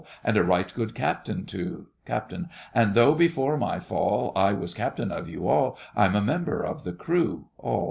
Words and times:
And 0.23 0.35
a 0.35 0.43
right 0.43 0.73
good 0.73 0.95
captain 0.95 1.45
too! 1.45 1.85
CAPT. 2.07 2.33
And 2.73 2.95
though 2.95 3.13
before 3.13 3.55
my 3.55 3.77
fall 3.79 4.31
I 4.35 4.51
was 4.51 4.73
captain 4.73 5.11
of 5.11 5.29
you 5.29 5.47
all, 5.47 5.77
I'm 5.95 6.15
a 6.15 6.21
member 6.21 6.63
of 6.65 6.85
the 6.85 6.91
crew. 6.93 7.49
ALL. 7.59 7.79